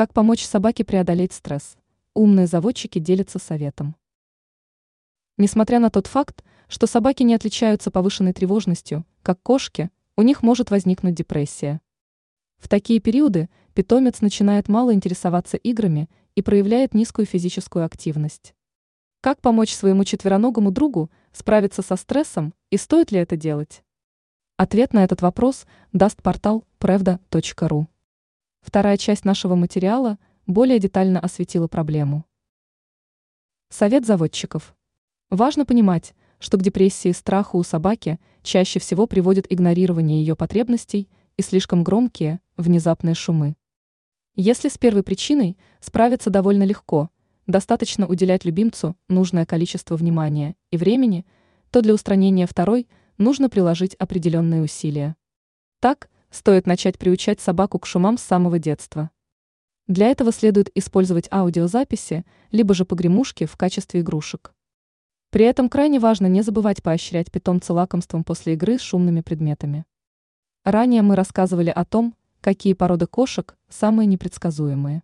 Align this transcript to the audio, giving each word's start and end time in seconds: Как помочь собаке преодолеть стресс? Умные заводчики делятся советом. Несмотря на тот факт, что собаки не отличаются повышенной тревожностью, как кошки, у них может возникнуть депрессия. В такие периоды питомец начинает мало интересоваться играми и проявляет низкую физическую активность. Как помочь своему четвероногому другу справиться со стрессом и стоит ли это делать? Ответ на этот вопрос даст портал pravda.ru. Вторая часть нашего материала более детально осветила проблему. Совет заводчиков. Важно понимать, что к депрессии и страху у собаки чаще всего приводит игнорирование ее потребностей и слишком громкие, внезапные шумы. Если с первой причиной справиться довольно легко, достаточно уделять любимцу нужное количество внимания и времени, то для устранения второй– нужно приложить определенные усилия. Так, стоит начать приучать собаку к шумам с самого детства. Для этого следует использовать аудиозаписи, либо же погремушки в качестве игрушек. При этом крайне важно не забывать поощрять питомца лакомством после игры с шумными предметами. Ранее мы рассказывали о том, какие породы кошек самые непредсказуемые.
Как 0.00 0.14
помочь 0.14 0.46
собаке 0.46 0.82
преодолеть 0.82 1.34
стресс? 1.34 1.76
Умные 2.14 2.46
заводчики 2.46 2.98
делятся 2.98 3.38
советом. 3.38 3.96
Несмотря 5.36 5.78
на 5.78 5.90
тот 5.90 6.06
факт, 6.06 6.42
что 6.68 6.86
собаки 6.86 7.22
не 7.22 7.34
отличаются 7.34 7.90
повышенной 7.90 8.32
тревожностью, 8.32 9.04
как 9.22 9.42
кошки, 9.42 9.90
у 10.16 10.22
них 10.22 10.42
может 10.42 10.70
возникнуть 10.70 11.16
депрессия. 11.16 11.82
В 12.56 12.66
такие 12.66 12.98
периоды 12.98 13.50
питомец 13.74 14.22
начинает 14.22 14.70
мало 14.70 14.94
интересоваться 14.94 15.58
играми 15.58 16.08
и 16.34 16.40
проявляет 16.40 16.94
низкую 16.94 17.26
физическую 17.26 17.84
активность. 17.84 18.54
Как 19.20 19.42
помочь 19.42 19.74
своему 19.74 20.04
четвероногому 20.04 20.70
другу 20.70 21.10
справиться 21.30 21.82
со 21.82 21.96
стрессом 21.96 22.54
и 22.70 22.78
стоит 22.78 23.12
ли 23.12 23.18
это 23.18 23.36
делать? 23.36 23.84
Ответ 24.56 24.94
на 24.94 25.04
этот 25.04 25.20
вопрос 25.20 25.66
даст 25.92 26.22
портал 26.22 26.64
pravda.ru. 26.78 27.86
Вторая 28.60 28.96
часть 28.96 29.24
нашего 29.24 29.54
материала 29.54 30.18
более 30.46 30.78
детально 30.78 31.20
осветила 31.20 31.68
проблему. 31.68 32.24
Совет 33.68 34.06
заводчиков. 34.06 34.74
Важно 35.30 35.64
понимать, 35.64 36.14
что 36.38 36.56
к 36.56 36.62
депрессии 36.62 37.08
и 37.08 37.12
страху 37.12 37.58
у 37.58 37.62
собаки 37.62 38.18
чаще 38.42 38.80
всего 38.80 39.06
приводит 39.06 39.50
игнорирование 39.52 40.20
ее 40.20 40.36
потребностей 40.36 41.08
и 41.36 41.42
слишком 41.42 41.84
громкие, 41.84 42.40
внезапные 42.56 43.14
шумы. 43.14 43.56
Если 44.36 44.68
с 44.68 44.78
первой 44.78 45.02
причиной 45.02 45.56
справиться 45.80 46.30
довольно 46.30 46.64
легко, 46.64 47.10
достаточно 47.46 48.06
уделять 48.06 48.44
любимцу 48.44 48.96
нужное 49.08 49.46
количество 49.46 49.96
внимания 49.96 50.56
и 50.70 50.76
времени, 50.76 51.26
то 51.70 51.82
для 51.82 51.94
устранения 51.94 52.46
второй– 52.46 52.88
нужно 53.20 53.50
приложить 53.50 53.94
определенные 53.96 54.62
усилия. 54.62 55.14
Так, 55.78 56.08
стоит 56.30 56.66
начать 56.66 56.98
приучать 56.98 57.40
собаку 57.40 57.78
к 57.78 57.86
шумам 57.86 58.18
с 58.18 58.22
самого 58.22 58.58
детства. 58.58 59.10
Для 59.86 60.08
этого 60.08 60.32
следует 60.32 60.70
использовать 60.76 61.28
аудиозаписи, 61.32 62.24
либо 62.52 62.74
же 62.74 62.84
погремушки 62.84 63.46
в 63.46 63.56
качестве 63.56 64.00
игрушек. 64.00 64.54
При 65.30 65.44
этом 65.44 65.68
крайне 65.68 65.98
важно 65.98 66.26
не 66.26 66.42
забывать 66.42 66.82
поощрять 66.82 67.30
питомца 67.30 67.72
лакомством 67.72 68.24
после 68.24 68.54
игры 68.54 68.78
с 68.78 68.82
шумными 68.82 69.20
предметами. 69.20 69.84
Ранее 70.64 71.02
мы 71.02 71.16
рассказывали 71.16 71.70
о 71.70 71.84
том, 71.84 72.14
какие 72.40 72.74
породы 72.74 73.06
кошек 73.06 73.56
самые 73.68 74.06
непредсказуемые. 74.06 75.02